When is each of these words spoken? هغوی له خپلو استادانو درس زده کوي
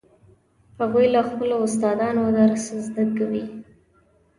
هغوی 0.79 1.05
له 1.15 1.21
خپلو 1.29 1.55
استادانو 1.67 2.23
درس 2.37 2.63
زده 2.85 3.05
کوي 3.17 3.43